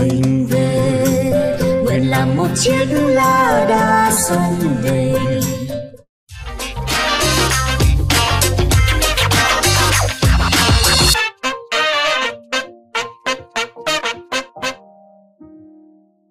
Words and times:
mình 0.00 0.46
về. 0.50 1.04
Nguyện 1.84 2.10
làm 2.10 2.36
một 2.36 2.46
chiếc 2.54 2.86
lá 2.90 3.66
đa 3.68 4.12
sông 4.28 4.54
về. 4.82 5.14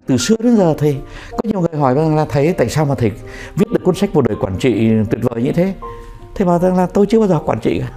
Từ 0.06 0.18
xưa 0.18 0.36
đến 0.44 0.58
giờ 0.58 0.74
thầy 0.78 0.98
có 1.32 1.38
nhiều 1.44 1.60
người 1.60 1.80
hỏi 1.80 1.94
rằng 1.96 2.16
là 2.16 2.26
thầy 2.26 2.54
tại 2.54 2.70
sao 2.70 2.86
mà 2.86 2.96
thầy 2.96 3.12
viết 3.56 3.66
được 3.72 3.80
cuốn 3.84 3.96
sách 3.96 4.14
một 4.14 4.26
đời 4.28 4.38
quản 4.42 4.58
trị 4.58 4.90
tuyệt 5.12 5.22
vời 5.24 5.44
như 5.44 5.52
thế? 5.52 5.74
Thầy 6.36 6.48
bảo 6.48 6.60
rằng 6.60 6.78
là 6.78 6.86
tôi 6.86 7.06
chưa 7.06 7.20
bao 7.20 7.28
giờ 7.28 7.34
học 7.34 7.44
quản 7.46 7.60
trị 7.60 7.80
cả. 7.80 7.92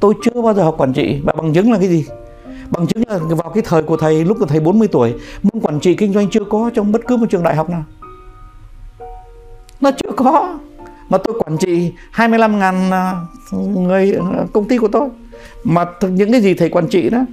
Tôi 0.00 0.14
chưa 0.24 0.42
bao 0.42 0.54
giờ 0.54 0.62
học 0.62 0.74
quản 0.78 0.92
trị. 0.92 1.20
Và 1.24 1.32
bằng 1.36 1.52
chứng 1.52 1.72
là 1.72 1.78
cái 1.78 1.88
gì? 1.88 2.04
Bằng 2.70 2.86
chứng 2.86 3.02
là 3.08 3.18
vào 3.18 3.50
cái 3.54 3.62
thời 3.66 3.82
của 3.82 3.96
thầy, 3.96 4.24
lúc 4.24 4.36
của 4.40 4.46
thầy 4.46 4.60
40 4.60 4.88
tuổi, 4.88 5.14
môn 5.42 5.62
quản 5.62 5.80
trị 5.80 5.94
kinh 5.94 6.12
doanh 6.12 6.30
chưa 6.30 6.44
có 6.50 6.70
trong 6.74 6.92
bất 6.92 7.06
cứ 7.06 7.16
một 7.16 7.26
trường 7.30 7.42
đại 7.42 7.56
học 7.56 7.70
nào. 7.70 7.84
Nó 9.80 9.90
chưa 9.90 10.12
có. 10.16 10.58
Mà 11.08 11.18
tôi 11.18 11.40
quản 11.44 11.58
trị 11.58 11.92
25 12.10 12.58
ngàn 12.58 12.90
à, 12.90 13.14
người 13.52 14.14
à, 14.14 14.44
công 14.52 14.68
ty 14.68 14.78
của 14.78 14.88
tôi. 14.88 15.08
Mà 15.64 15.84
những 16.00 16.32
cái 16.32 16.40
gì 16.40 16.54
thầy 16.54 16.68
quản 16.68 16.88
trị 16.88 17.10
đó, 17.10 17.24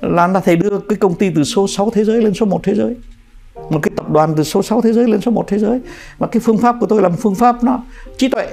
là 0.00 0.26
là 0.26 0.40
thầy 0.40 0.56
đưa 0.56 0.78
cái 0.78 0.96
công 0.96 1.14
ty 1.14 1.30
từ 1.34 1.44
số 1.44 1.68
6 1.68 1.90
thế 1.90 2.04
giới 2.04 2.22
lên 2.22 2.34
số 2.34 2.46
1 2.46 2.60
thế 2.62 2.74
giới. 2.74 2.94
Một 3.70 3.80
cái 3.82 3.92
tập 3.96 4.10
đoàn 4.10 4.34
từ 4.36 4.44
số 4.44 4.62
6 4.62 4.80
thế 4.80 4.92
giới 4.92 5.08
lên 5.08 5.20
số 5.20 5.30
1 5.30 5.44
thế 5.48 5.58
giới. 5.58 5.80
Và 6.18 6.26
cái 6.26 6.40
phương 6.40 6.58
pháp 6.58 6.76
của 6.80 6.86
tôi 6.86 7.02
là 7.02 7.08
một 7.08 7.16
phương 7.18 7.34
pháp 7.34 7.64
nó 7.64 7.82
trí 8.18 8.28
tuệ 8.28 8.48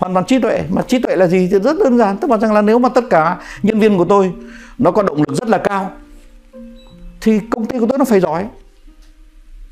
hoàn 0.00 0.12
toàn 0.12 0.26
trí 0.26 0.38
tuệ. 0.38 0.62
Mà 0.70 0.82
trí 0.82 0.98
tuệ 0.98 1.16
là 1.16 1.26
gì? 1.26 1.48
Thì 1.52 1.58
rất 1.58 1.76
đơn 1.84 1.98
giản. 1.98 2.16
Tức 2.16 2.30
là 2.30 2.36
rằng 2.36 2.52
là 2.52 2.62
nếu 2.62 2.78
mà 2.78 2.88
tất 2.88 3.04
cả 3.10 3.38
nhân 3.62 3.80
viên 3.80 3.98
của 3.98 4.04
tôi 4.04 4.32
nó 4.78 4.90
có 4.90 5.02
động 5.02 5.16
lực 5.16 5.36
rất 5.36 5.48
là 5.48 5.58
cao, 5.58 5.90
thì 7.20 7.40
công 7.50 7.66
ty 7.66 7.78
của 7.78 7.86
tôi 7.86 7.98
nó 7.98 8.04
phải 8.04 8.20
giỏi. 8.20 8.46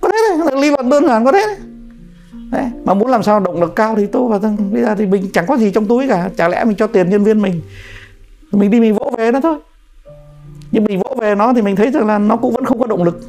Có 0.00 0.10
thế 0.12 0.44
này 0.44 0.62
lý 0.62 0.70
luận 0.70 0.90
đơn 0.90 1.06
giản 1.06 1.24
có 1.24 1.32
thế 1.32 1.46
này. 1.46 1.56
Đấy. 2.50 2.70
mà 2.84 2.94
muốn 2.94 3.08
làm 3.08 3.22
sao 3.22 3.40
động 3.40 3.60
lực 3.60 3.76
cao 3.76 3.94
thì 3.96 4.06
tôi 4.06 4.28
và 4.28 4.38
rằng, 4.38 4.56
bây 4.72 4.82
giờ 4.82 4.94
thì 4.94 5.06
mình 5.06 5.30
chẳng 5.32 5.46
có 5.46 5.56
gì 5.56 5.70
trong 5.70 5.86
túi 5.86 6.08
cả. 6.08 6.30
Chả 6.36 6.48
lẽ 6.48 6.64
mình 6.64 6.76
cho 6.76 6.86
tiền 6.86 7.10
nhân 7.10 7.24
viên 7.24 7.42
mình 7.42 7.60
mình 8.52 8.70
đi, 8.70 8.80
mình 8.80 8.94
vỗ 8.94 9.12
về 9.18 9.32
nó 9.32 9.40
thôi. 9.40 9.58
Nhưng 10.70 10.84
mình 10.84 10.98
vỗ 10.98 11.16
về 11.20 11.34
nó 11.34 11.52
thì 11.52 11.62
mình 11.62 11.76
thấy 11.76 11.90
rằng 11.90 12.06
là 12.06 12.18
nó 12.18 12.36
cũng 12.36 12.52
vẫn 12.52 12.64
không 12.64 12.78
có 12.78 12.86
động 12.86 13.04
lực. 13.04 13.20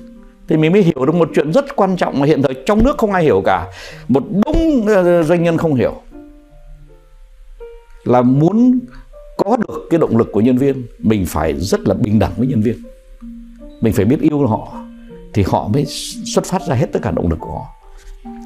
Thì 0.47 0.57
mình 0.57 0.71
mới 0.71 0.81
hiểu 0.81 1.05
được 1.05 1.15
một 1.15 1.29
chuyện 1.35 1.53
rất 1.53 1.75
quan 1.75 1.95
trọng 1.95 2.19
mà 2.19 2.25
hiện 2.25 2.41
thời 2.41 2.53
trong 2.65 2.83
nước 2.83 2.97
không 2.97 3.11
ai 3.11 3.23
hiểu 3.23 3.41
cả. 3.45 3.67
Một 4.07 4.23
đúng 4.45 4.85
ờ, 4.87 5.23
doanh 5.23 5.43
nhân 5.43 5.57
không 5.57 5.75
hiểu 5.75 6.01
là 8.09 8.21
muốn 8.21 8.79
có 9.37 9.57
được 9.57 9.87
cái 9.89 9.99
động 9.99 10.17
lực 10.17 10.29
của 10.31 10.41
nhân 10.41 10.57
viên 10.57 10.87
mình 10.99 11.25
phải 11.25 11.53
rất 11.59 11.87
là 11.87 11.93
bình 11.93 12.19
đẳng 12.19 12.31
với 12.37 12.47
nhân 12.47 12.61
viên. 12.61 12.75
Mình 13.81 13.93
phải 13.93 14.05
biết 14.05 14.21
yêu 14.21 14.47
họ 14.47 14.83
thì 15.33 15.43
họ 15.47 15.67
mới 15.67 15.85
xuất 16.25 16.45
phát 16.45 16.61
ra 16.67 16.75
hết 16.75 16.87
tất 16.93 16.99
cả 17.01 17.11
động 17.11 17.29
lực 17.29 17.39
của 17.39 17.51
họ. 17.51 17.65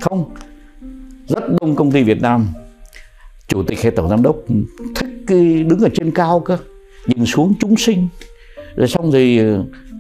Không 0.01 0.33
rất 1.27 1.43
đông 1.61 1.75
công 1.75 1.91
ty 1.91 2.03
Việt 2.03 2.21
Nam 2.21 2.47
chủ 3.47 3.63
tịch 3.63 3.81
hay 3.81 3.91
tổng 3.91 4.09
giám 4.09 4.23
đốc 4.23 4.35
thích 4.95 5.09
đứng 5.67 5.79
ở 5.79 5.89
trên 5.93 6.11
cao 6.11 6.39
cơ 6.39 6.57
nhìn 7.07 7.25
xuống 7.25 7.53
chúng 7.59 7.77
sinh 7.77 8.07
rồi 8.75 8.87
xong 8.87 9.11
rồi 9.11 9.39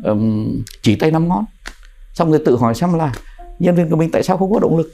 um, 0.03 0.61
chỉ 0.81 0.95
tay 0.95 1.11
năm 1.11 1.27
ngón. 1.27 1.45
Xong 2.13 2.31
rồi 2.31 2.41
tự 2.45 2.55
hỏi 2.55 2.75
xem 2.75 2.93
là 2.93 3.13
nhân 3.59 3.75
viên 3.75 3.89
của 3.89 3.95
mình 3.95 4.09
tại 4.11 4.23
sao 4.23 4.37
không 4.37 4.53
có 4.53 4.59
động 4.59 4.77
lực? 4.77 4.91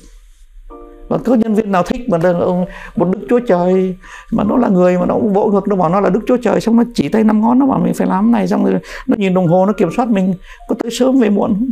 Và 1.09 1.17
có 1.17 1.35
nhân 1.35 1.55
viên 1.55 1.71
nào 1.71 1.83
thích 1.83 2.09
mà 2.09 2.17
một 2.95 3.07
đức 3.11 3.19
chúa 3.29 3.39
trời. 3.39 3.95
Mà 4.31 4.43
nó 4.43 4.57
là 4.57 4.67
người 4.69 4.97
mà 4.97 5.05
nó 5.05 5.15
vỗ 5.19 5.45
ngực, 5.45 5.67
nó 5.67 5.75
bảo 5.75 5.89
nó 5.89 5.99
là 5.99 6.09
đức 6.09 6.19
chúa 6.27 6.37
trời, 6.37 6.61
xong 6.61 6.77
nó 6.77 6.83
chỉ 6.93 7.09
tay 7.09 7.23
năm 7.23 7.41
ngón, 7.41 7.59
nó 7.59 7.65
bảo 7.65 7.79
mình 7.79 7.93
phải 7.93 8.07
làm 8.07 8.31
này, 8.31 8.47
xong 8.47 8.65
rồi 8.65 8.79
nó 9.07 9.15
nhìn 9.19 9.33
đồng 9.33 9.47
hồ, 9.47 9.65
nó 9.65 9.73
kiểm 9.73 9.89
soát 9.95 10.09
mình, 10.09 10.33
có 10.67 10.75
tới 10.79 10.91
sớm 10.91 11.19
về 11.19 11.29
muộn. 11.29 11.69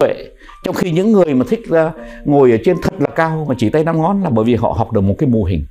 Vậy, 0.00 0.30
trong 0.64 0.74
khi 0.74 0.90
những 0.90 1.12
người 1.12 1.34
mà 1.34 1.44
thích 1.48 1.68
ra 1.68 1.92
ngồi 2.24 2.50
ở 2.50 2.56
trên 2.64 2.76
thật 2.82 2.94
là 2.98 3.08
cao, 3.16 3.46
mà 3.48 3.54
chỉ 3.58 3.70
tay 3.70 3.84
năm 3.84 3.98
ngón 4.00 4.22
là 4.22 4.30
bởi 4.30 4.44
vì 4.44 4.54
họ 4.54 4.74
học 4.78 4.92
được 4.92 5.00
một 5.00 5.14
cái 5.18 5.28
mô 5.28 5.44
hình. 5.44 5.64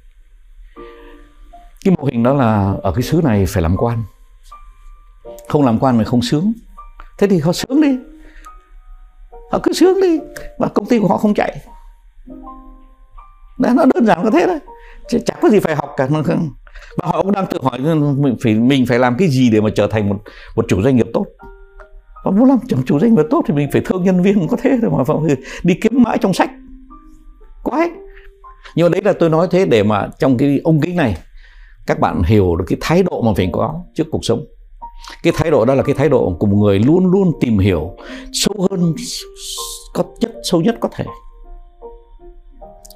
Cái 1.86 1.96
mô 1.98 2.04
hình 2.04 2.24
đó 2.24 2.34
là 2.34 2.74
ở 2.82 2.92
cái 2.92 3.02
xứ 3.02 3.22
này 3.24 3.46
phải 3.48 3.64
làm 3.64 3.78
quan. 3.78 4.04
Không 5.48 5.66
làm 5.66 5.80
quan 5.80 5.98
mà 5.98 6.04
không 6.04 6.22
sướng. 6.22 6.54
Thế 7.18 7.28
thì 7.28 7.40
họ 7.40 7.54
sướng 7.54 7.82
đi. 7.82 7.98
Họ 9.52 9.60
cứ 9.64 9.74
sướng 9.74 10.02
đi, 10.02 10.20
và 10.60 10.68
công 10.68 10.86
ty 10.86 11.00
của 11.00 11.08
họ 11.08 11.18
không 11.18 11.34
chạy. 11.34 11.58
Đấy, 13.62 13.74
nó 13.76 13.86
đơn 13.94 14.06
giản 14.06 14.20
có 14.24 14.32
thế 14.32 14.46
thôi 14.48 14.60
chẳng 15.26 15.38
có 15.42 15.50
gì 15.50 15.60
phải 15.60 15.76
học 15.76 15.90
cả 15.98 16.08
và 16.98 17.08
họ 17.08 17.22
cũng 17.22 17.32
đang 17.32 17.46
tự 17.46 17.60
hỏi 17.64 17.80
mình 18.18 18.36
phải 18.44 18.56
mình 18.56 18.86
phải 18.86 19.00
làm 19.00 19.16
cái 19.18 19.28
gì 19.28 19.50
để 19.50 19.62
mà 19.62 19.70
trở 19.76 19.88
thành 19.88 20.10
một 20.10 20.16
một 20.56 20.66
chủ 20.68 20.82
doanh 20.82 20.96
nghiệp 20.96 21.08
tốt? 21.14 21.26
Và 22.26 22.32
muốn 22.32 22.50
làm 22.50 22.60
chủ 22.86 23.00
doanh 23.00 23.16
nghiệp 23.16 23.26
tốt 23.30 23.44
thì 23.48 23.54
mình 23.54 23.70
phải 23.72 23.82
thương 23.86 24.04
nhân 24.04 24.22
viên 24.22 24.48
có 24.48 24.58
thế 24.62 24.78
rồi 24.82 24.92
mà 24.92 25.04
phải 25.04 25.18
ừ, 25.28 25.36
đi 25.64 25.74
kiếm 25.82 26.04
mãi 26.04 26.18
trong 26.22 26.34
sách. 26.34 26.50
Quái 27.64 27.90
nhưng 28.76 28.86
mà 28.86 28.90
đấy 28.90 29.02
là 29.06 29.14
tôi 29.14 29.30
nói 29.30 29.48
thế 29.52 29.66
để 29.66 29.84
mà 29.84 30.10
trong 30.20 30.38
cái 30.38 30.62
ông 30.64 30.82
kính 30.82 30.96
này 30.96 31.18
các 31.88 32.00
bạn 32.00 32.24
hiểu 32.24 32.56
được 32.56 32.66
cái 32.68 32.78
thái 32.82 33.04
độ 33.04 33.22
mà 33.22 33.32
phải 33.38 33.50
có 33.52 33.82
trước 33.96 34.08
cuộc 34.12 34.26
sống. 34.26 34.46
Cái 35.24 35.34
thái 35.36 35.52
độ 35.52 35.66
đó 35.66 35.76
là 35.76 35.84
cái 35.84 35.96
thái 35.96 36.10
độ 36.10 36.36
của 36.40 36.48
một 36.48 36.58
người 36.58 36.80
luôn 36.80 37.12
luôn 37.12 37.32
tìm 37.42 37.60
hiểu 37.60 37.98
sâu 38.34 38.68
hơn 38.70 38.94
có 39.94 40.04
chất 40.20 40.32
sâu 40.44 40.62
nhất 40.62 40.76
có 40.80 40.90
thể. 40.92 41.06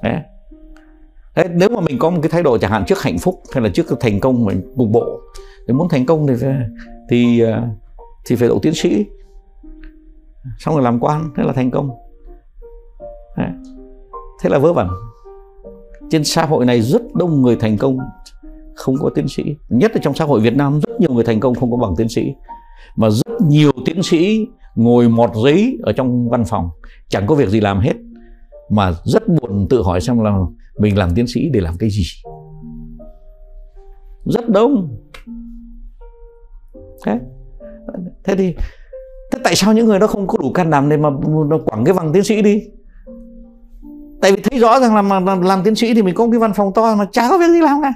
Đấy. 0.02 0.22
Thế 1.36 1.44
nếu 1.54 1.68
mà 1.68 1.80
mình 1.80 1.98
có 1.98 2.10
một 2.10 2.18
cái 2.22 2.30
thái 2.30 2.42
độ 2.42 2.58
chẳng 2.58 2.70
hạn 2.70 2.84
trước 2.86 3.02
hạnh 3.02 3.18
phúc 3.18 3.42
hay 3.52 3.62
là 3.64 3.70
trước 3.74 3.86
cái 3.88 3.98
thành 4.00 4.20
công 4.20 4.44
mình 4.44 4.74
cục 4.76 4.88
bộ, 4.88 5.20
thì 5.68 5.74
muốn 5.74 5.88
thành 5.88 6.06
công 6.06 6.26
thì 6.26 6.34
thì 7.10 7.40
ờ, 7.40 7.62
thì 8.26 8.36
phải 8.36 8.48
đậu 8.48 8.58
tiến 8.58 8.74
sĩ, 8.74 9.06
xong 10.58 10.74
rồi 10.74 10.84
làm 10.84 11.00
quan, 11.00 11.30
thế 11.36 11.42
là 11.42 11.52
thành 11.52 11.70
công. 11.70 11.90
Thế 14.42 14.50
là 14.50 14.58
vớ 14.58 14.72
vẩn. 14.72 14.88
Trên 16.10 16.24
xã 16.24 16.46
hội 16.46 16.64
này 16.64 16.80
rất 16.80 17.02
đông 17.14 17.42
người 17.42 17.56
thành 17.56 17.76
công, 17.76 17.98
không 18.74 18.94
có 19.02 19.10
tiến 19.14 19.28
sĩ. 19.28 19.42
Nhất 19.68 19.90
là 19.94 20.00
trong 20.02 20.14
xã 20.14 20.24
hội 20.24 20.40
Việt 20.40 20.56
Nam, 20.56 20.80
rất 20.86 21.00
nhiều 21.00 21.12
người 21.12 21.24
thành 21.24 21.40
công 21.40 21.54
không 21.54 21.70
có 21.70 21.76
bằng 21.76 21.94
tiến 21.96 22.08
sĩ. 22.08 22.34
Mà 22.96 23.10
rất 23.10 23.40
nhiều 23.40 23.72
tiến 23.84 24.02
sĩ 24.02 24.46
ngồi 24.74 25.08
mọt 25.08 25.30
giấy 25.44 25.78
ở 25.82 25.92
trong 25.92 26.28
văn 26.28 26.44
phòng, 26.44 26.68
chẳng 27.08 27.26
có 27.26 27.34
việc 27.34 27.48
gì 27.48 27.60
làm 27.60 27.80
hết. 27.80 27.94
Mà 28.70 28.92
rất 29.04 29.28
buồn 29.28 29.66
tự 29.70 29.82
hỏi 29.82 30.00
xem 30.00 30.20
là 30.20 30.38
mình 30.78 30.98
làm 30.98 31.10
tiến 31.14 31.26
sĩ 31.26 31.48
để 31.52 31.60
làm 31.60 31.76
cái 31.78 31.90
gì? 31.90 32.02
Rất 34.24 34.48
đông. 34.48 34.96
Thế 37.04 37.18
thế 38.24 38.36
thì, 38.36 38.54
thế 39.32 39.40
tại 39.44 39.54
sao 39.56 39.72
những 39.72 39.86
người 39.86 39.98
đó 39.98 40.06
không 40.06 40.26
có 40.26 40.38
đủ 40.38 40.52
can 40.52 40.70
đảm 40.70 40.88
để 40.88 40.96
mà 40.96 41.10
nó 41.48 41.58
quẳng 41.66 41.84
cái 41.84 41.94
bằng 41.94 42.12
tiến 42.12 42.24
sĩ 42.24 42.42
đi? 42.42 42.62
Tại 44.20 44.32
vì 44.32 44.42
thấy 44.42 44.58
rõ 44.58 44.80
rằng 44.80 44.94
là 44.94 45.02
mà 45.02 45.34
làm 45.34 45.62
tiến 45.64 45.74
sĩ 45.74 45.94
thì 45.94 46.02
mình 46.02 46.14
có 46.14 46.28
cái 46.30 46.38
văn 46.38 46.52
phòng 46.54 46.72
to 46.74 46.94
mà 46.94 47.06
chả 47.12 47.28
có 47.30 47.38
việc 47.38 47.48
gì 47.48 47.60
làm 47.60 47.82
cả. 47.82 47.92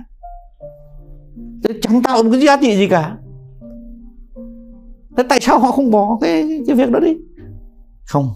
Chẳng 1.82 2.02
tạo 2.02 2.22
một 2.22 2.28
cái 2.32 2.40
giá 2.40 2.56
trị 2.60 2.76
gì 2.76 2.88
cả. 2.88 3.16
Thế 5.16 5.22
tại 5.28 5.40
sao 5.40 5.58
họ 5.58 5.70
không 5.70 5.90
bỏ 5.90 6.18
cái 6.20 6.62
cái 6.66 6.76
việc 6.76 6.90
đó 6.90 7.00
đi? 7.00 7.16
Không. 8.06 8.28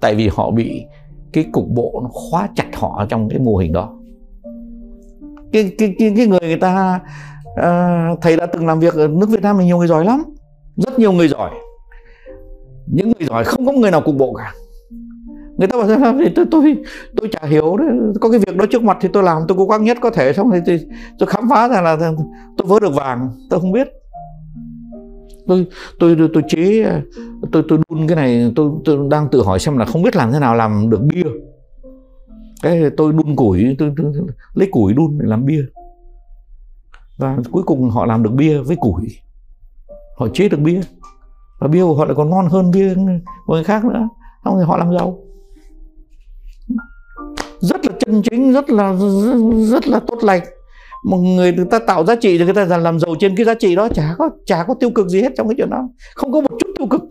Tại 0.00 0.14
vì 0.14 0.28
họ 0.32 0.50
bị 0.50 0.84
cái 1.34 1.44
cục 1.52 1.64
bộ 1.68 2.00
nó 2.02 2.08
khóa 2.12 2.48
chặt 2.56 2.66
họ 2.72 3.06
trong 3.08 3.28
cái 3.28 3.38
mô 3.38 3.56
hình 3.56 3.72
đó. 3.72 3.92
Cái 5.52 5.72
cái 5.78 5.94
cái, 5.98 6.12
cái 6.16 6.26
người 6.26 6.40
người 6.40 6.56
ta 6.56 7.00
uh, 7.50 8.18
thầy 8.20 8.36
đã 8.36 8.46
từng 8.46 8.66
làm 8.66 8.80
việc 8.80 8.94
ở 8.94 9.08
nước 9.08 9.28
Việt 9.28 9.42
Nam 9.42 9.58
mình 9.58 9.66
nhiều 9.66 9.78
người 9.78 9.86
giỏi 9.86 10.04
lắm 10.04 10.22
rất 10.76 10.98
nhiều 10.98 11.12
người 11.12 11.28
giỏi. 11.28 11.50
Những 12.86 13.06
người 13.06 13.28
giỏi 13.28 13.44
không 13.44 13.66
có 13.66 13.72
người 13.72 13.90
nào 13.90 14.00
cục 14.00 14.16
bộ 14.16 14.34
cả. 14.34 14.52
Người 15.56 15.68
ta 15.68 15.78
bảo 15.78 15.86
rằng 15.86 16.18
thì 16.18 16.32
tôi 16.36 16.44
tôi 16.50 16.76
tôi 17.16 17.28
chả 17.32 17.48
hiểu 17.48 17.76
đấy 17.76 17.88
có 18.20 18.30
cái 18.30 18.38
việc 18.38 18.56
đó 18.56 18.64
trước 18.70 18.82
mặt 18.82 18.98
thì 19.00 19.08
tôi 19.12 19.22
làm 19.22 19.42
tôi 19.48 19.58
cố 19.58 19.66
gắng 19.66 19.84
nhất 19.84 19.98
có 20.00 20.10
thể 20.10 20.32
xong 20.32 20.50
thì 20.52 20.58
tôi, 20.66 20.80
tôi 21.18 21.26
khám 21.26 21.48
phá 21.50 21.68
ra 21.68 21.80
là 21.80 21.96
tôi 22.56 22.68
vớ 22.68 22.80
được 22.80 22.94
vàng 22.94 23.28
tôi 23.50 23.60
không 23.60 23.72
biết 23.72 23.88
tôi 25.46 25.66
tôi 25.98 26.16
tôi, 26.18 26.28
tôi 26.34 26.42
chế 26.48 26.86
tôi 27.52 27.62
tôi 27.68 27.78
đun 27.88 28.06
cái 28.06 28.16
này 28.16 28.52
tôi 28.56 28.70
tôi 28.84 28.98
đang 29.10 29.28
tự 29.30 29.42
hỏi 29.42 29.58
xem 29.58 29.78
là 29.78 29.84
không 29.84 30.02
biết 30.02 30.16
làm 30.16 30.32
thế 30.32 30.38
nào 30.38 30.54
làm 30.54 30.90
được 30.90 31.00
bia. 31.00 31.24
Cái 32.62 32.90
tôi 32.96 33.12
đun 33.12 33.36
củi 33.36 33.76
tôi, 33.78 33.92
tôi, 33.96 34.12
tôi 34.14 34.26
lấy 34.54 34.68
củi 34.72 34.92
đun 34.92 35.18
để 35.18 35.26
làm 35.28 35.46
bia. 35.46 35.64
Và 37.18 37.38
cuối 37.50 37.62
cùng 37.62 37.90
họ 37.90 38.06
làm 38.06 38.22
được 38.22 38.30
bia 38.30 38.58
với 38.58 38.76
củi. 38.76 39.02
Họ 40.16 40.28
chế 40.32 40.48
được 40.48 40.60
bia. 40.60 40.80
Và 41.60 41.68
bia 41.68 41.82
của 41.82 41.94
họ 41.94 42.04
lại 42.04 42.14
còn 42.14 42.30
ngon 42.30 42.48
hơn 42.48 42.70
bia 42.70 42.94
của 43.46 43.54
người 43.54 43.64
khác 43.64 43.84
nữa. 43.84 44.08
Không 44.44 44.58
thì 44.58 44.64
họ 44.66 44.76
làm 44.76 44.98
giàu. 44.98 45.18
Rất 47.60 47.86
là 47.86 47.92
chân 47.98 48.22
chính 48.22 48.52
rất 48.52 48.70
là 48.70 48.92
rất, 48.92 49.38
rất 49.64 49.88
là 49.88 50.00
tốt 50.06 50.18
lành 50.22 50.40
một 51.04 51.16
người 51.16 51.52
người 51.52 51.66
ta 51.70 51.78
tạo 51.78 52.04
giá 52.04 52.14
trị 52.14 52.38
thì 52.38 52.44
người 52.44 52.54
ta 52.54 52.76
làm 52.76 52.98
giàu 52.98 53.14
trên 53.20 53.36
cái 53.36 53.46
giá 53.46 53.54
trị 53.54 53.74
đó 53.74 53.88
chả 53.94 54.14
có 54.18 54.30
chả 54.46 54.64
có 54.68 54.74
tiêu 54.74 54.90
cực 54.94 55.08
gì 55.08 55.22
hết 55.22 55.32
trong 55.36 55.48
cái 55.48 55.54
chuyện 55.58 55.70
đó. 55.70 55.88
Không 56.14 56.32
có 56.32 56.40
một 56.40 56.56
chút 56.60 56.68
tiêu 56.78 56.86
cực. 56.90 57.02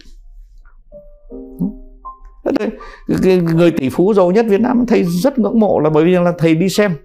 Người 3.55 3.71
tỷ 3.71 3.89
phú 3.89 4.13
giàu 4.13 4.31
nhất 4.31 4.45
Việt 4.49 4.61
Nam 4.61 4.85
thầy 4.87 5.03
rất 5.03 5.39
ngưỡng 5.39 5.59
mộ 5.59 5.79
là 5.79 5.89
bởi 5.89 6.05
vì 6.05 6.11
là 6.11 6.33
thầy 6.37 6.55
đi 6.55 6.69
xem. 6.69 6.95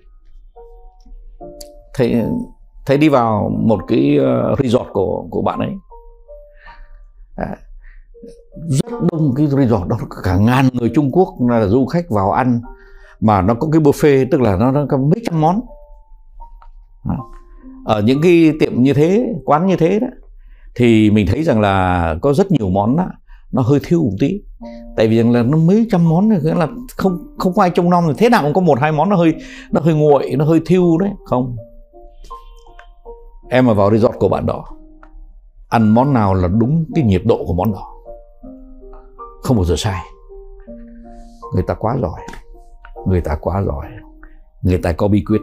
Thầy 1.94 2.23
thầy 2.87 2.99
đi 2.99 3.08
vào 3.08 3.50
một 3.58 3.81
cái 3.88 4.19
ờ, 4.19 4.55
resort 4.62 4.87
của 4.93 5.26
của 5.31 5.43
bạn 5.43 5.58
ấy. 5.58 5.70
À, 7.37 7.56
rất 8.69 8.93
đông 9.11 9.35
cái 9.37 9.46
resort 9.46 9.88
đó 9.88 9.99
cả 10.25 10.37
ngàn 10.37 10.69
người 10.73 10.90
Trung 10.94 11.11
Quốc 11.12 11.29
là 11.49 11.67
du 11.67 11.87
khách 11.87 12.11
vào 12.11 12.32
ăn 12.32 12.61
mà 13.20 13.43
nó 13.43 13.55
có 13.55 13.69
cái 13.73 13.81
buffet 13.81 14.26
tức 14.31 14.40
là 14.40 14.56
nó, 14.56 14.70
nó 14.70 14.87
có 14.88 14.96
mấy 14.96 15.23
trăm 15.25 15.40
món 15.40 15.61
ở 17.84 18.02
những 18.02 18.20
cái 18.22 18.52
tiệm 18.60 18.82
như 18.82 18.94
thế 18.94 19.34
quán 19.44 19.66
như 19.66 19.76
thế 19.76 19.99
đó 20.00 20.06
thì 20.75 21.10
mình 21.10 21.26
thấy 21.26 21.43
rằng 21.43 21.60
là 21.60 22.14
có 22.22 22.32
rất 22.32 22.50
nhiều 22.50 22.70
món 22.70 22.96
đó, 22.96 23.06
nó 23.52 23.62
hơi 23.62 23.81
thiếu 23.84 24.02
một 24.02 24.16
tí. 24.20 24.43
Tại 24.96 25.08
vì 25.08 25.16
rằng 25.16 25.32
là 25.32 25.43
nó 25.43 25.58
mấy 25.58 25.87
trăm 25.90 26.08
món 26.08 26.28
này 26.28 26.38
là 26.43 26.69
không 26.96 27.19
không 27.38 27.52
có 27.52 27.62
ai 27.62 27.70
trông 27.70 27.90
nom 27.90 28.05
thì 28.08 28.14
thế 28.19 28.28
nào 28.28 28.43
cũng 28.43 28.55
có 28.55 28.60
một 28.60 28.81
hai 28.81 28.93
món 28.93 29.08
nó 29.08 29.16
hơi 29.16 29.34
nó 29.70 29.81
hơi 29.81 29.94
nguội 29.94 30.34
nó 30.38 30.44
hơi 30.44 30.60
thiêu 30.66 30.99
đấy 30.99 31.10
không? 31.25 31.56
Em 33.50 33.66
mà 33.66 33.72
vào 33.72 33.90
resort 33.90 34.14
của 34.19 34.28
bạn 34.28 34.46
đó 34.46 34.64
ăn 35.69 35.88
món 35.88 36.12
nào 36.12 36.34
là 36.34 36.49
đúng 36.49 36.84
cái 36.94 37.04
nhiệt 37.04 37.22
độ 37.25 37.44
của 37.46 37.54
món 37.54 37.72
đó? 37.72 37.82
Không 39.43 39.56
bao 39.56 39.64
giờ 39.64 39.75
sai. 39.78 40.02
Người 41.54 41.62
ta 41.62 41.75
quá 41.75 41.96
giỏi 42.00 42.20
người 43.06 43.20
ta 43.20 43.37
quá 43.40 43.62
giỏi 43.62 43.87
người 44.62 44.78
ta 44.78 44.93
có 44.93 45.08
bí 45.08 45.25
quyết 45.25 45.40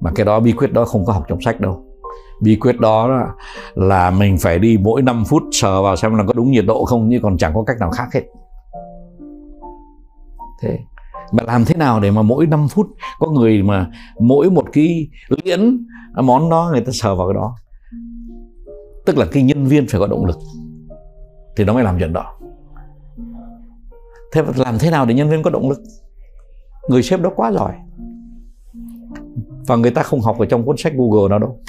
mà 0.00 0.10
cái 0.14 0.26
đó 0.26 0.40
bí 0.40 0.52
quyết 0.52 0.72
đó 0.72 0.84
không 0.84 1.04
có 1.04 1.12
học 1.12 1.24
trong 1.28 1.40
sách 1.40 1.60
đâu. 1.60 1.84
Bí 2.42 2.56
quyết 2.56 2.80
đó 2.80 3.26
là 3.74 4.10
mình 4.10 4.38
phải 4.38 4.58
đi 4.58 4.78
mỗi 4.82 5.02
5 5.02 5.24
phút 5.24 5.42
sờ 5.52 5.82
vào 5.82 5.96
xem 5.96 6.14
là 6.14 6.24
có 6.26 6.32
đúng 6.32 6.50
nhiệt 6.50 6.64
độ 6.66 6.84
không 6.84 7.08
nhưng 7.08 7.22
còn 7.22 7.38
chẳng 7.38 7.52
có 7.54 7.62
cách 7.66 7.76
nào 7.80 7.90
khác 7.90 8.08
hết. 8.14 8.22
Thế, 10.62 10.78
mà 11.32 11.42
làm 11.46 11.64
thế 11.64 11.74
nào 11.74 12.00
để 12.00 12.10
mà 12.10 12.22
mỗi 12.22 12.46
5 12.46 12.68
phút 12.68 12.86
có 13.18 13.30
người 13.30 13.62
mà 13.62 13.90
mỗi 14.20 14.50
một 14.50 14.64
cái 14.72 15.08
liễn 15.44 15.86
món 16.22 16.50
đó 16.50 16.68
người 16.72 16.80
ta 16.80 16.92
sờ 16.92 17.14
vào 17.14 17.28
cái 17.28 17.34
đó? 17.34 17.54
Tức 19.06 19.18
là 19.18 19.26
cái 19.32 19.42
nhân 19.42 19.64
viên 19.64 19.86
phải 19.88 20.00
có 20.00 20.06
động 20.06 20.24
lực, 20.24 20.38
thì 21.56 21.64
nó 21.64 21.72
mới 21.72 21.84
làm 21.84 21.98
chuyện 21.98 22.12
đó. 22.12 22.24
Thế 24.32 24.42
làm 24.56 24.78
thế 24.78 24.90
nào 24.90 25.06
để 25.06 25.14
nhân 25.14 25.30
viên 25.30 25.42
có 25.42 25.50
động 25.50 25.68
lực? 25.68 25.78
Người 26.88 27.02
sếp 27.02 27.20
đó 27.20 27.30
quá 27.36 27.52
giỏi 27.52 27.72
và 29.66 29.76
người 29.76 29.90
ta 29.90 30.02
không 30.02 30.20
học 30.20 30.38
ở 30.38 30.46
trong 30.46 30.64
cuốn 30.64 30.76
sách 30.76 30.92
Google 30.96 31.28
nào 31.28 31.38
đâu. 31.38 31.60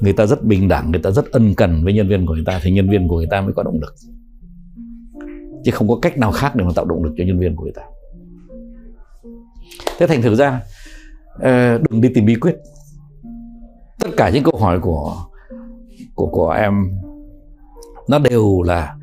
Người 0.00 0.12
ta 0.12 0.26
rất 0.26 0.44
bình 0.44 0.68
đẳng 0.68 0.90
người 0.90 1.00
ta 1.00 1.10
rất 1.10 1.32
ân 1.32 1.54
cần 1.54 1.84
với 1.84 1.92
nhân 1.92 2.08
viên 2.08 2.26
của 2.26 2.34
người 2.34 2.44
ta 2.46 2.60
thì 2.62 2.70
nhân 2.70 2.90
viên 2.90 3.08
của 3.08 3.16
người 3.16 3.28
ta 3.30 3.40
mới 3.40 3.52
có 3.52 3.62
động 3.62 3.80
lực. 3.80 3.94
Chứ 5.64 5.70
không 5.70 5.88
có 5.88 5.98
cách 6.02 6.18
nào 6.18 6.32
khác 6.32 6.56
để 6.56 6.64
mà 6.64 6.70
tạo 6.74 6.84
động 6.84 7.04
lực 7.04 7.14
cho 7.18 7.24
nhân 7.24 7.38
viên 7.38 7.56
của 7.56 7.64
người 7.64 7.72
ta. 7.72 7.82
Thế 9.98 10.06
thành 10.06 10.22
thử 10.22 10.34
ra 10.34 10.60
ờ, 11.40 11.78
đừng 11.78 12.00
đi 12.00 12.08
tìm 12.14 12.24
bí 12.24 12.34
quyết. 12.34 12.56
Tất 14.00 14.08
cả 14.16 14.30
những 14.30 14.44
câu 14.44 14.56
hỏi 14.60 14.80
của 14.80 15.16
của 16.14 16.26
của 16.26 16.50
em 16.50 16.72
nó 18.08 18.18
đều 18.18 18.62
là 18.62 18.96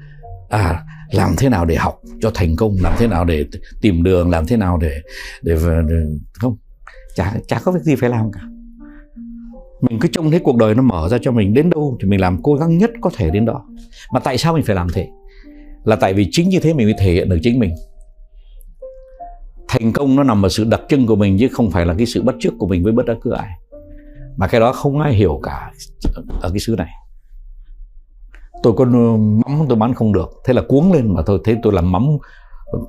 à 0.49 0.83
làm 1.11 1.31
thế 1.37 1.49
nào 1.49 1.65
để 1.65 1.75
học 1.75 2.01
cho 2.21 2.31
thành 2.33 2.55
công 2.55 2.75
làm 2.81 2.93
thế 2.97 3.07
nào 3.07 3.25
để 3.25 3.45
tìm 3.81 4.03
đường 4.03 4.29
làm 4.29 4.45
thế 4.45 4.57
nào 4.57 4.77
để 4.77 4.91
để, 5.41 5.55
để 5.87 5.95
không 6.33 6.57
chả 7.15 7.33
chả 7.47 7.59
có 7.59 7.71
việc 7.71 7.81
gì 7.83 7.95
phải 7.95 8.09
làm 8.09 8.31
cả. 8.31 8.41
Mình 9.81 9.99
cứ 9.99 10.07
trông 10.11 10.31
thấy 10.31 10.39
cuộc 10.39 10.55
đời 10.57 10.75
nó 10.75 10.81
mở 10.81 11.09
ra 11.09 11.17
cho 11.21 11.31
mình 11.31 11.53
đến 11.53 11.69
đâu 11.69 11.97
thì 12.01 12.07
mình 12.07 12.21
làm 12.21 12.43
cố 12.43 12.55
gắng 12.55 12.77
nhất 12.77 12.91
có 13.01 13.09
thể 13.15 13.29
đến 13.29 13.45
đó. 13.45 13.65
Mà 14.13 14.19
tại 14.19 14.37
sao 14.37 14.53
mình 14.53 14.63
phải 14.63 14.75
làm 14.75 14.87
thế? 14.93 15.07
Là 15.83 15.95
tại 15.95 16.13
vì 16.13 16.27
chính 16.31 16.49
như 16.49 16.59
thế 16.59 16.73
mình 16.73 16.87
mới 16.87 16.95
thể 16.99 17.13
hiện 17.13 17.29
được 17.29 17.37
chính 17.41 17.59
mình. 17.59 17.75
Thành 19.67 19.93
công 19.93 20.15
nó 20.15 20.23
nằm 20.23 20.45
ở 20.45 20.49
sự 20.49 20.63
đặc 20.63 20.81
trưng 20.89 21.07
của 21.07 21.15
mình 21.15 21.37
chứ 21.39 21.47
không 21.51 21.71
phải 21.71 21.85
là 21.85 21.93
cái 21.97 22.05
sự 22.05 22.23
bắt 22.23 22.35
chước 22.39 22.53
của 22.59 22.67
mình 22.67 22.83
với 22.83 22.93
bất 22.93 23.03
cứ 23.21 23.31
ai. 23.31 23.49
Mà 24.37 24.47
cái 24.47 24.61
đó 24.61 24.73
không 24.73 24.99
ai 24.99 25.13
hiểu 25.13 25.39
cả 25.43 25.71
ở 26.41 26.49
cái 26.49 26.59
xứ 26.59 26.75
này. 26.77 26.89
Tôi 28.63 28.73
có 28.73 28.85
mắm 28.85 29.65
tôi 29.69 29.77
bán 29.77 29.93
không 29.93 30.13
được. 30.13 30.29
Thế 30.45 30.53
là 30.53 30.61
cuống 30.67 30.93
lên 30.93 31.13
mà 31.13 31.21
thôi, 31.25 31.39
thế 31.45 31.57
tôi 31.63 31.73
làm 31.73 31.91
mắm 31.91 32.07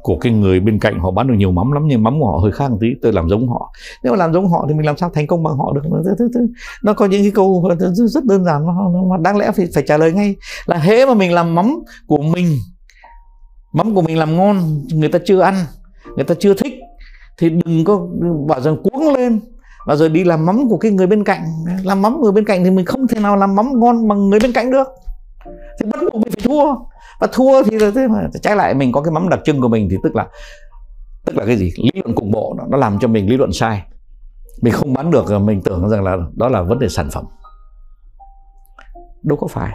của 0.03 0.19
cái 0.19 0.33
người 0.33 0.61
bên 0.61 0.79
cạnh 0.79 0.99
họ 0.99 1.11
bán 1.11 1.27
được 1.27 1.35
nhiều 1.39 1.53
mắm 1.53 1.73
lắm, 1.73 1.87
nhưng 1.87 2.03
mắm 2.03 2.21
của 2.21 2.27
họ 2.33 2.39
hơi 2.43 2.53
khác 2.53 2.71
một 2.71 2.79
tí, 2.81 2.87
tôi 3.03 3.13
làm 3.13 3.29
giống 3.29 3.49
họ. 3.49 3.73
Nếu 4.03 4.13
mà 4.13 4.17
làm 4.17 4.33
giống 4.33 4.49
họ 4.49 4.65
thì 4.69 4.75
mình 4.75 4.87
làm 4.87 4.97
sao 4.97 5.11
thành 5.15 5.27
công 5.27 5.43
bằng 5.43 5.57
họ 5.57 5.73
được? 5.73 5.81
Nó 6.83 6.93
có 6.93 7.07
những 7.07 7.23
cái 7.23 7.31
câu 7.31 7.71
rất 7.91 8.25
đơn 8.25 8.45
giản 8.45 8.67
mà 9.09 9.17
đáng 9.21 9.37
lẽ 9.37 9.51
phải 9.57 9.67
phải 9.75 9.83
trả 9.87 9.97
lời 9.97 10.13
ngay. 10.13 10.37
Là 10.67 10.77
hễ 10.77 11.07
mà 11.07 11.15
mình 11.15 11.33
làm 11.33 11.55
mắm 11.55 11.79
của 12.07 12.19
mình, 12.19 12.57
mắm 13.73 13.95
của 13.95 14.03
mình 14.03 14.19
làm 14.19 14.37
ngon, 14.37 14.57
người 14.93 15.09
ta 15.09 15.19
chưa 15.25 15.41
ăn, 15.41 15.55
người 16.17 16.25
ta 16.25 16.35
chưa 16.39 16.55
thích, 16.55 16.75
thì 17.39 17.51
đừng 17.51 17.85
có 17.85 18.07
bảo 18.49 18.61
rằng 18.61 18.77
cuống 18.83 19.15
lên 19.15 19.41
và 19.87 19.97
rồi 19.97 20.09
đi 20.09 20.25
làm 20.25 20.47
mắm 20.47 20.69
của 20.69 20.77
cái 20.77 20.93
người 20.93 21.07
bên 21.07 21.25
cạnh. 21.25 21.43
Làm 21.85 22.03
mắm 22.03 22.21
người 22.21 22.33
bên 22.33 22.45
cạnh 22.45 22.65
thì 22.65 22.71
mình 22.71 22.85
không 22.85 23.07
thể 23.09 23.21
nào 23.21 23.37
làm 23.37 23.55
mắm 23.55 23.81
ngon 23.81 24.09
bằng 24.09 24.29
người 24.31 24.41
bên 24.41 24.53
cạnh 24.53 24.71
được. 24.71 24.89
Thì 25.81 25.87
bắt 25.91 26.01
buộc 26.03 26.15
mình 26.15 26.33
phải 26.33 26.45
thua 26.45 26.75
và 27.21 27.29
thua 27.33 27.63
thì 27.63 27.79
là 27.79 27.91
thế 27.95 28.09
mà 28.09 28.29
trái 28.43 28.57
lại 28.57 28.75
mình 28.75 28.93
có 28.93 29.03
cái 29.03 29.13
mắm 29.13 29.29
đặc 29.29 29.41
trưng 29.45 29.61
của 29.61 29.69
mình 29.69 29.89
thì 29.91 29.97
tức 30.03 30.17
là 30.17 30.27
tức 31.27 31.37
là 31.37 31.47
cái 31.47 31.57
gì? 31.57 31.73
Lý 31.77 32.03
luận 32.03 32.15
cục 32.15 32.25
bộ 32.33 32.55
nó, 32.59 32.65
nó 32.69 32.79
làm 32.79 32.99
cho 32.99 33.09
mình 33.09 33.31
lý 33.31 33.37
luận 33.37 33.53
sai. 33.53 33.83
Mình 34.63 34.73
không 34.73 34.93
bán 34.93 35.11
được 35.11 35.27
ờ, 35.29 35.39
mình 35.39 35.63
tưởng 35.63 35.89
rằng 35.89 36.05
là 36.05 36.17
đó 36.35 36.49
là 36.49 36.63
vấn 36.63 36.79
đề 36.79 36.89
sản 36.89 37.11
phẩm. 37.11 37.25
Đâu 39.23 39.39
có 39.41 39.47
phải. 39.47 39.73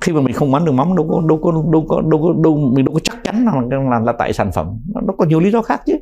Khi 0.00 0.12
mà 0.12 0.20
mình 0.20 0.34
không 0.34 0.52
bán 0.52 0.64
được 0.64 0.72
mắm 0.72 0.96
đâu 0.96 1.08
có 1.10 1.22
đâu 1.28 1.40
có 1.42 1.52
đâu 1.52 1.86
có 1.88 2.00
đâu 2.00 2.22
có 2.22 2.42
đâu 2.44 2.56
mình 2.56 2.84
đâu 2.84 2.94
có 2.94 3.00
chắc 3.04 3.16
chắn 3.24 3.44
là 3.44 3.78
là, 3.90 4.00
là 4.00 4.12
tại 4.12 4.32
sản 4.32 4.52
phẩm. 4.52 4.80
Nó, 4.94 5.00
nó 5.00 5.14
có 5.18 5.24
nhiều 5.24 5.40
lý 5.40 5.50
do 5.50 5.62
khác 5.62 5.82
chứ. 5.86 5.94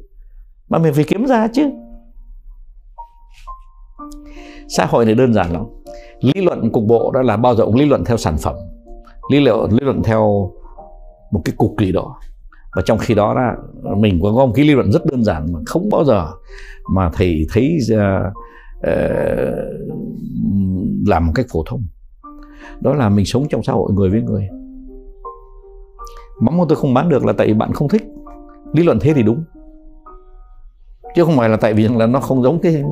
Mà 0.69 0.79
mình 0.79 0.95
phải 0.95 1.05
kiếm 1.05 1.27
ra 1.27 1.49
chứ. 1.53 1.71
Xã 4.69 4.87
hội 4.87 5.05
này 5.05 5.15
đơn 5.15 5.35
giản 5.35 5.53
lắm. 5.53 5.65
Lý 6.21 6.43
luận 6.43 6.71
cục 6.73 6.85
bộ 6.85 7.11
đó 7.11 7.23
là 7.23 7.37
bao 7.37 7.55
giờ 7.55 7.65
cũng 7.65 7.75
lý 7.75 7.87
luận 7.87 8.05
theo 8.05 8.17
sản 8.17 8.37
phẩm 8.39 8.55
lý 9.31 9.41
luận 9.41 9.73
lý 9.73 9.81
luận 9.81 10.03
theo 10.03 10.53
một 11.31 11.43
cái 11.45 11.55
cục 11.57 11.75
gì 11.81 11.93
đó 11.93 12.17
và 12.77 12.83
trong 12.85 12.99
khi 12.99 13.15
đó 13.15 13.35
là 13.35 13.55
mình 13.97 14.21
có 14.23 14.31
một 14.31 14.53
cái 14.55 14.65
lý 14.65 14.75
luận 14.75 14.93
rất 14.93 15.07
đơn 15.07 15.25
giản 15.25 15.53
mà 15.53 15.61
không 15.67 15.89
bao 15.93 16.05
giờ 16.05 16.27
mà 16.95 17.11
thầy 17.13 17.47
thấy 17.53 17.79
uh, 17.93 17.99
uh, 18.79 19.55
làm 21.07 21.27
một 21.27 21.33
cách 21.35 21.47
phổ 21.53 21.63
thông. 21.67 21.83
Đó 22.81 22.95
là 22.95 23.09
mình 23.09 23.25
sống 23.25 23.47
trong 23.51 23.63
xã 23.63 23.73
hội 23.73 23.93
người 23.93 24.11
với 24.11 24.23
người. 24.23 24.49
Mắm 26.41 26.59
của 26.59 26.67
tôi 26.69 26.77
không 26.77 26.95
bán 26.95 27.09
được 27.09 27.25
là 27.25 27.33
tại 27.33 27.47
vì 27.47 27.55
bạn 27.55 27.73
không 27.73 27.89
thích. 27.89 28.03
Lý 28.73 28.83
luận 28.83 28.99
thế 29.01 29.15
thì 29.15 29.23
đúng. 29.23 29.45
Chứ 31.15 31.25
không 31.25 31.37
phải 31.37 31.49
là 31.49 31.57
tại 31.57 31.75
vì 31.75 31.89
là 31.89 32.07
nó 32.07 32.21
không 32.21 32.43
giống 32.43 32.61
cái 32.61 32.83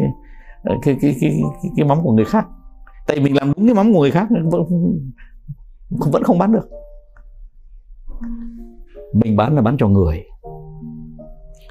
cái 0.65 0.81
cái 0.83 0.97
cái, 1.01 1.15
cái, 1.21 1.71
cái 1.77 1.87
mắm 1.87 1.99
của 2.03 2.13
người 2.13 2.25
khác. 2.25 2.47
Tại 3.07 3.17
vì 3.17 3.23
mình 3.23 3.37
làm 3.37 3.53
đúng 3.57 3.67
cái 3.67 3.75
mắm 3.75 3.93
của 3.93 4.01
người 4.01 4.11
khác 4.11 4.29
vẫn 5.99 6.23
không 6.23 6.39
bán 6.39 6.53
được. 6.53 6.69
Mình 9.13 9.37
bán 9.37 9.55
là 9.55 9.63
bán 9.63 9.77
cho 9.79 9.89
người. 9.89 10.25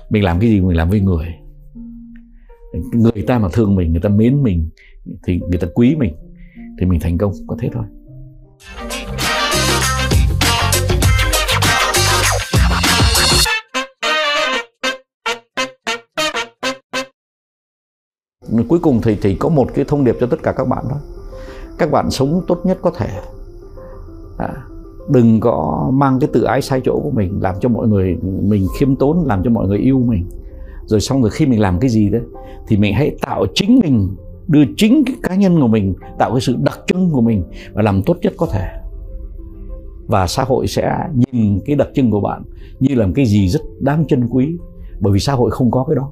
Mình 0.09 0.23
làm 0.23 0.39
cái 0.39 0.49
gì 0.49 0.61
mình 0.61 0.77
làm 0.77 0.89
với 0.89 0.99
người. 0.99 1.27
Người 2.93 3.23
ta 3.27 3.39
mà 3.39 3.47
thương 3.53 3.75
mình, 3.75 3.91
người 3.91 4.01
ta 4.01 4.09
mến 4.09 4.43
mình, 4.43 4.69
thì 5.23 5.39
người 5.49 5.59
ta 5.59 5.67
quý 5.73 5.95
mình, 5.95 6.15
thì 6.79 6.85
mình 6.85 6.99
thành 6.99 7.17
công, 7.17 7.33
có 7.47 7.55
thế 7.59 7.69
thôi. 7.73 7.83
Cuối 18.69 18.79
cùng 18.79 19.01
thì 19.01 19.17
thì 19.21 19.35
có 19.35 19.49
một 19.49 19.67
cái 19.73 19.85
thông 19.87 20.03
điệp 20.03 20.15
cho 20.19 20.27
tất 20.27 20.37
cả 20.43 20.51
các 20.57 20.67
bạn 20.67 20.85
đó. 20.89 20.99
Các 21.77 21.91
bạn 21.91 22.11
sống 22.11 22.41
tốt 22.47 22.61
nhất 22.63 22.77
có 22.81 22.91
thể 22.97 23.09
à, 24.41 24.63
đừng 25.09 25.39
có 25.39 25.89
mang 25.93 26.19
cái 26.19 26.29
tự 26.33 26.43
ái 26.43 26.61
sai 26.61 26.81
chỗ 26.83 26.99
của 27.03 27.11
mình 27.11 27.39
làm 27.41 27.55
cho 27.61 27.69
mọi 27.69 27.87
người 27.87 28.17
mình 28.41 28.67
khiêm 28.79 28.95
tốn 28.95 29.23
làm 29.25 29.43
cho 29.43 29.49
mọi 29.49 29.67
người 29.67 29.77
yêu 29.77 29.99
mình. 29.99 30.25
Rồi 30.85 30.99
xong 30.99 31.21
rồi 31.21 31.29
khi 31.29 31.45
mình 31.45 31.59
làm 31.59 31.79
cái 31.79 31.89
gì 31.89 32.09
đấy 32.09 32.21
thì 32.67 32.77
mình 32.77 32.93
hãy 32.93 33.15
tạo 33.21 33.45
chính 33.53 33.79
mình 33.79 34.15
đưa 34.47 34.63
chính 34.77 35.03
cái 35.05 35.15
cá 35.23 35.35
nhân 35.35 35.61
của 35.61 35.67
mình 35.67 35.93
tạo 36.19 36.31
cái 36.31 36.41
sự 36.41 36.55
đặc 36.63 36.79
trưng 36.87 37.09
của 37.11 37.21
mình 37.21 37.43
và 37.73 37.81
làm 37.81 38.01
tốt 38.03 38.17
nhất 38.21 38.33
có 38.37 38.45
thể. 38.45 38.67
Và 40.07 40.27
xã 40.27 40.43
hội 40.43 40.67
sẽ 40.67 41.07
nhìn 41.31 41.59
cái 41.65 41.75
đặc 41.75 41.87
trưng 41.93 42.11
của 42.11 42.19
bạn 42.19 42.43
như 42.79 42.95
là 42.95 43.05
một 43.05 43.13
cái 43.15 43.25
gì 43.25 43.49
rất 43.49 43.61
đáng 43.79 44.07
trân 44.07 44.27
quý 44.29 44.57
bởi 44.99 45.13
vì 45.13 45.19
xã 45.19 45.33
hội 45.33 45.51
không 45.51 45.71
có 45.71 45.85
cái 45.87 45.95
đó. 45.95 46.11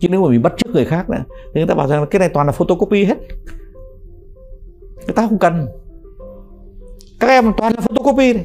Chứ 0.00 0.08
nếu 0.08 0.22
mà 0.22 0.28
mình 0.28 0.42
bắt 0.42 0.52
chước 0.56 0.74
người 0.74 0.84
khác 0.84 1.10
nữa 1.10 1.24
thì 1.28 1.60
người 1.60 1.66
ta 1.66 1.74
bảo 1.74 1.88
rằng 1.88 2.06
cái 2.10 2.20
này 2.20 2.28
toàn 2.28 2.46
là 2.46 2.52
photocopy 2.52 3.04
hết. 3.04 3.18
Người 5.06 5.14
ta 5.14 5.26
không 5.28 5.38
cần 5.38 5.66
các 7.20 7.28
em 7.28 7.52
toàn 7.56 7.72
là 7.76 7.80
photocopy 7.80 8.32
này 8.32 8.44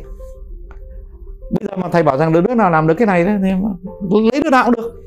bây 1.50 1.68
giờ 1.68 1.76
mà 1.76 1.90
thầy 1.92 2.04
bảo 2.04 2.18
rằng 2.18 2.34
đứa 2.34 2.56
nào 2.56 2.72
làm 2.72 2.88
được 2.88 2.94
cái 2.94 3.06
này 3.06 3.24
thì 3.24 3.50
lấy 4.32 4.42
đứa 4.44 4.50
nào 4.50 4.66
cũng 4.66 4.76
được. 4.76 5.04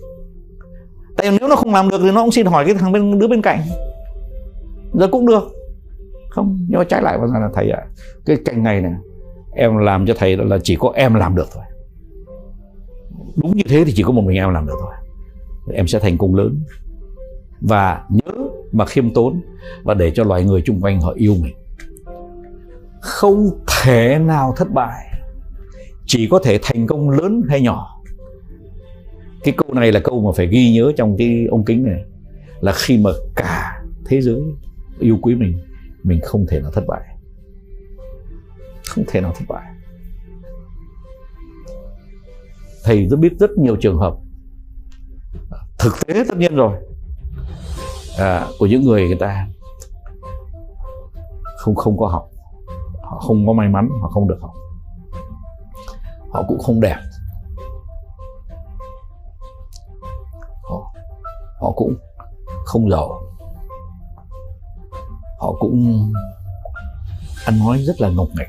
Tại 1.16 1.38
nếu 1.40 1.48
nó 1.48 1.56
không 1.56 1.74
làm 1.74 1.88
được 1.88 2.00
thì 2.02 2.10
nó 2.10 2.22
cũng 2.22 2.32
xin 2.32 2.46
hỏi 2.46 2.64
cái 2.64 2.74
thằng 2.74 2.92
bên 2.92 3.18
đứa 3.18 3.28
bên 3.28 3.42
cạnh. 3.42 3.60
Giờ 4.92 5.08
cũng 5.12 5.26
được. 5.26 5.42
Không 6.30 6.58
nhưng 6.68 6.78
mà 6.78 6.84
trái 6.84 7.02
lại 7.02 7.18
bảo 7.18 7.26
rằng 7.26 7.42
là 7.42 7.48
thầy 7.54 7.70
ạ 7.70 7.78
à, 7.82 7.88
cái 8.26 8.36
cạnh 8.44 8.62
này 8.62 8.80
này 8.80 8.92
em 9.52 9.76
làm 9.76 10.06
cho 10.06 10.14
thầy 10.18 10.36
là 10.36 10.58
chỉ 10.62 10.76
có 10.76 10.92
em 10.94 11.14
làm 11.14 11.34
được 11.34 11.46
thôi. 11.54 11.64
Đúng 13.36 13.56
như 13.56 13.62
thế 13.68 13.84
thì 13.84 13.92
chỉ 13.96 14.02
có 14.02 14.12
một 14.12 14.22
mình 14.22 14.36
em 14.36 14.50
làm 14.50 14.66
được 14.66 14.76
thôi. 14.80 14.92
Em 15.74 15.86
sẽ 15.86 15.98
thành 15.98 16.18
công 16.18 16.34
lớn. 16.34 16.60
Và 17.60 18.04
nhớ 18.08 18.32
mà 18.72 18.86
khiêm 18.86 19.14
tốn 19.14 19.40
và 19.82 19.94
để 19.94 20.10
cho 20.10 20.24
loài 20.24 20.44
người 20.44 20.62
chung 20.64 20.80
quanh 20.80 21.00
họ 21.00 21.12
yêu 21.16 21.34
mình 21.42 21.54
không 23.02 23.50
thể 23.82 24.18
nào 24.18 24.54
thất 24.56 24.70
bại. 24.70 25.08
Chỉ 26.06 26.28
có 26.30 26.40
thể 26.44 26.58
thành 26.62 26.86
công 26.86 27.10
lớn 27.10 27.42
hay 27.48 27.60
nhỏ. 27.60 28.02
Cái 29.44 29.54
câu 29.56 29.74
này 29.74 29.92
là 29.92 30.00
câu 30.04 30.20
mà 30.20 30.30
phải 30.36 30.46
ghi 30.46 30.72
nhớ 30.72 30.92
trong 30.96 31.16
cái 31.18 31.46
ống 31.50 31.64
kính 31.64 31.84
này. 31.84 32.04
Là 32.60 32.72
khi 32.72 32.98
mà 32.98 33.10
cả 33.36 33.82
thế 34.06 34.20
giới 34.20 34.40
yêu 34.98 35.18
quý 35.22 35.34
mình 35.34 35.58
mình 36.02 36.20
không 36.22 36.46
thể 36.48 36.60
nào 36.60 36.70
thất 36.70 36.84
bại. 36.88 37.00
Không 38.88 39.04
thể 39.08 39.20
nào 39.20 39.32
thất 39.38 39.44
bại. 39.48 39.64
Thầy 42.84 43.06
rất 43.06 43.16
biết 43.16 43.32
rất 43.38 43.50
nhiều 43.50 43.76
trường 43.76 43.98
hợp. 43.98 44.14
Thực 45.78 46.06
tế 46.06 46.24
tất 46.28 46.36
nhiên 46.36 46.54
rồi. 46.54 46.76
À, 48.18 48.46
của 48.58 48.66
những 48.66 48.82
người 48.82 49.06
người 49.06 49.18
ta 49.20 49.46
không 51.56 51.74
không 51.74 51.98
có 51.98 52.06
học 52.06 52.28
không 53.26 53.46
có 53.46 53.52
may 53.52 53.68
mắn 53.68 53.88
họ 54.02 54.08
không 54.08 54.28
được 54.28 54.38
học. 54.40 54.52
Họ 56.32 56.44
cũng 56.48 56.58
không 56.58 56.80
đẹp. 56.80 56.96
Họ, 60.62 60.92
họ 61.60 61.72
cũng 61.76 61.94
không 62.64 62.90
giàu. 62.90 63.22
Họ 65.38 65.52
cũng 65.60 66.08
ăn 67.46 67.58
nói 67.58 67.78
rất 67.78 68.00
là 68.00 68.08
ngọc 68.08 68.28
nghịch. 68.38 68.48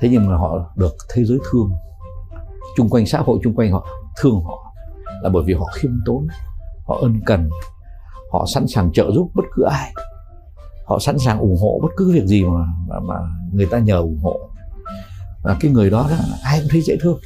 Thế 0.00 0.08
nhưng 0.12 0.28
mà 0.28 0.36
họ 0.36 0.72
được 0.76 0.94
thế 1.14 1.24
giới 1.24 1.38
thương. 1.50 1.70
Chung 2.76 2.88
quanh 2.88 3.06
xã 3.06 3.18
hội 3.18 3.38
chung 3.42 3.54
quanh 3.54 3.72
họ 3.72 3.86
thương 4.20 4.44
họ 4.44 4.74
là 5.22 5.30
bởi 5.30 5.42
vì 5.46 5.54
họ 5.54 5.66
khiêm 5.74 5.92
tốn 6.06 6.26
họ 6.86 6.98
ân 7.00 7.20
cần 7.26 7.50
họ 8.32 8.44
sẵn 8.54 8.66
sàng 8.68 8.92
trợ 8.92 9.10
giúp 9.14 9.30
bất 9.34 9.44
cứ 9.54 9.62
ai 9.62 9.92
họ 10.84 10.98
sẵn 10.98 11.18
sàng 11.18 11.38
ủng 11.38 11.56
hộ 11.60 11.78
bất 11.82 11.88
cứ 11.96 12.12
việc 12.12 12.24
gì 12.24 12.44
mà 12.44 12.64
mà, 12.88 13.00
mà 13.00 13.14
người 13.52 13.66
ta 13.66 13.78
nhờ 13.78 13.98
ủng 13.98 14.18
hộ. 14.22 14.40
Và 15.42 15.56
cái 15.60 15.70
người 15.70 15.90
đó 15.90 16.06
là 16.10 16.18
ai 16.42 16.58
cũng 16.58 16.68
thấy 16.70 16.80
dễ 16.80 16.96
thương. 17.00 17.18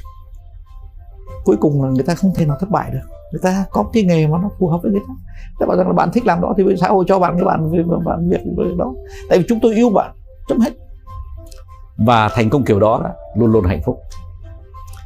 Cuối 1.44 1.56
cùng 1.60 1.82
là 1.82 1.90
người 1.90 2.04
ta 2.04 2.14
không 2.14 2.34
thể 2.34 2.46
nào 2.46 2.56
thất 2.60 2.70
bại 2.70 2.90
được. 2.92 3.08
Người 3.32 3.40
ta 3.42 3.64
có 3.70 3.84
cái 3.92 4.02
nghề 4.02 4.26
mà 4.26 4.38
nó 4.42 4.50
phù 4.58 4.68
hợp 4.68 4.78
với 4.82 4.92
người 4.92 5.00
ta. 5.08 5.14
Ta 5.60 5.66
bảo 5.66 5.76
rằng 5.76 5.86
là 5.86 5.92
bạn 5.92 6.10
thích 6.12 6.26
làm 6.26 6.40
đó 6.40 6.54
thì 6.56 6.64
xã 6.80 6.88
hội 6.88 7.04
cho 7.08 7.18
bạn 7.18 7.34
cái 7.36 7.44
bạn 7.44 7.70
bạn 8.04 8.28
việc 8.28 8.76
đó. 8.78 8.94
Tại 9.28 9.38
vì 9.38 9.44
chúng 9.48 9.58
tôi 9.62 9.74
yêu 9.74 9.90
bạn 9.90 10.14
chấm 10.48 10.60
hết. 10.60 10.70
Và 12.06 12.28
thành 12.28 12.50
công 12.50 12.64
kiểu 12.64 12.80
đó 12.80 13.02
luôn 13.36 13.52
luôn 13.52 13.64
hạnh 13.64 13.80
phúc. 13.86 14.00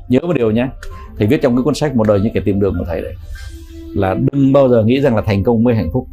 Nhớ 0.09 0.19
một 0.23 0.33
điều 0.33 0.51
nhé 0.51 0.69
thầy 1.19 1.27
viết 1.27 1.43
trong 1.43 1.57
cái 1.57 1.63
cuốn 1.63 1.75
sách 1.75 1.97
một 1.97 2.09
đời 2.09 2.21
những 2.21 2.33
kẻ 2.35 2.41
tìm 2.45 2.61
đường 2.61 2.75
của 2.79 2.85
thầy 2.89 3.01
đấy 3.01 3.15
là 3.95 4.15
đừng 4.15 4.53
bao 4.53 4.69
giờ 4.69 4.85
nghĩ 4.85 5.01
rằng 5.01 5.17
là 5.17 5.23
thành 5.27 5.45
công 5.45 5.65
mới 5.65 5.75
hạnh 5.75 5.91
phúc 5.93 6.07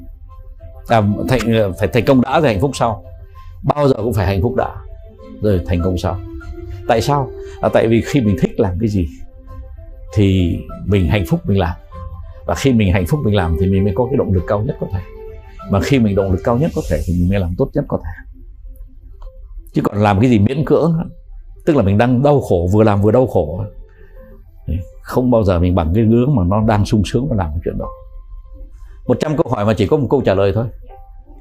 à, 0.89 1.01
thành 1.27 1.39
ờ, 1.53 1.71
phải 1.79 1.87
thành 1.87 2.05
công 2.05 2.21
đã 2.21 2.39
rồi 2.39 2.49
hạnh 2.49 2.61
phúc 2.61 2.71
sau. 2.73 3.03
Bao 3.63 3.87
giờ 3.87 3.95
cũng 3.97 4.13
phải 4.13 4.27
hạnh 4.27 4.41
phúc 4.41 4.55
đã 4.55 4.75
rồi 5.41 5.61
thành 5.65 5.81
công 5.83 5.97
sau. 5.97 6.19
Tại 6.87 7.01
sao? 7.01 7.29
À, 7.61 7.69
tại 7.73 7.87
vì 7.87 8.01
khi 8.01 8.21
mình 8.21 8.35
thích 8.41 8.59
làm 8.59 8.79
cái 8.79 8.89
gì 8.89 9.07
thì 10.13 10.57
mình 10.85 11.07
hạnh 11.07 11.23
phúc 11.27 11.39
mình 11.43 11.59
làm. 11.59 11.75
Và 12.45 12.55
khi 12.55 12.73
mình 12.73 12.93
hạnh 12.93 13.05
phúc 13.07 13.19
mình 13.23 13.35
làm 13.35 13.57
thì 13.59 13.67
mình 13.67 13.83
mới 13.83 13.93
có 13.95 14.05
cái 14.05 14.17
động 14.17 14.33
lực 14.33 14.43
cao 14.47 14.61
nhất 14.61 14.77
có 14.79 14.87
thể. 14.93 14.99
Mà 15.71 15.81
khi 15.81 15.99
mình 15.99 16.15
động 16.15 16.31
lực 16.31 16.41
cao 16.43 16.57
nhất 16.57 16.71
có 16.75 16.81
thể 16.89 17.01
thì 17.05 17.13
mình 17.13 17.29
mới 17.29 17.39
làm 17.39 17.55
tốt 17.57 17.69
nhất 17.73 17.85
có 17.87 17.99
thể. 18.03 18.39
Chứ 19.73 19.81
còn 19.81 19.97
làm 19.97 20.19
cái 20.19 20.29
gì 20.29 20.39
miễn 20.39 20.65
cưỡng 20.65 20.93
tức 21.65 21.75
là 21.75 21.83
mình 21.83 21.97
đang 21.97 22.23
đau 22.23 22.41
khổ 22.41 22.69
vừa 22.73 22.83
làm 22.83 23.01
vừa 23.01 23.11
đau 23.11 23.27
khổ. 23.27 23.63
Không 25.01 25.31
bao 25.31 25.43
giờ 25.43 25.59
mình 25.59 25.75
bằng 25.75 25.91
cái 25.95 26.03
gướng 26.03 26.35
mà 26.35 26.43
nó 26.43 26.61
đang 26.67 26.85
sung 26.85 27.01
sướng 27.05 27.27
mà 27.29 27.35
làm 27.35 27.49
cái 27.51 27.59
chuyện 27.65 27.77
đó 27.77 27.87
một 29.09 29.17
trăm 29.19 29.37
câu 29.37 29.51
hỏi 29.51 29.65
mà 29.65 29.73
chỉ 29.73 29.87
có 29.87 29.97
một 29.97 30.07
câu 30.09 30.21
trả 30.25 30.33
lời 30.33 30.51
thôi. 30.55 30.65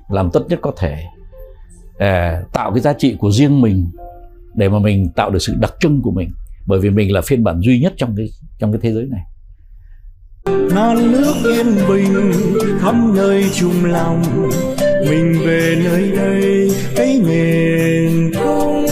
Làm 0.09 0.31
tốt 0.31 0.45
nhất 0.49 0.59
có 0.63 0.73
thể. 0.77 1.05
À, 1.99 2.43
tạo 2.53 2.73
cái 2.73 2.81
giá 2.81 2.93
trị 2.93 3.17
của 3.19 3.31
riêng 3.31 3.61
mình 3.61 3.87
để 4.55 4.69
mà 4.69 4.79
mình 4.79 5.09
tạo 5.17 5.31
được 5.31 5.39
sự 5.39 5.55
đặc 5.59 5.75
trưng 5.81 6.03
của 6.03 6.11
mình. 6.11 6.31
Bởi 6.67 6.81
vì 6.81 6.91
mình 6.91 7.13
là 7.13 7.21
phiên 7.21 7.45
bản 7.45 7.61
duy 7.61 7.81
nhất 7.81 7.93
trong 7.97 8.15
cái 8.17 8.27
trong 8.59 8.73
cái 8.73 8.81
thế 8.83 8.93
giới 8.93 9.09
này. 9.11 9.21
Non 10.75 11.13
nước 11.13 11.35
yên 11.45 11.77
bình 11.89 12.33
khắp 12.81 12.95
nơi 13.15 13.45
chung 13.55 13.85
lòng. 13.85 14.23
Mình 15.11 15.35
về 15.47 15.77
nơi 15.85 16.13
đây 16.17 16.71
cái 16.97 17.21
miền 17.27 18.33
không 18.35 18.87